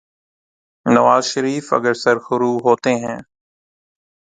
[0.85, 3.19] نواز شریف اگر سرخرو ہوتے ہیں۔